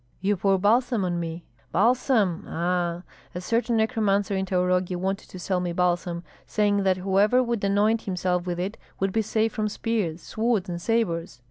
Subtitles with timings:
[0.19, 2.45] "You pour balsam on me." "Balsam!
[2.47, 3.03] Aha!
[3.35, 8.01] A certain necromancer in Taurogi wanted to sell me balsam, saying that whoever would anoint
[8.05, 11.39] himself with it would be safe from spears, swords, and sabres.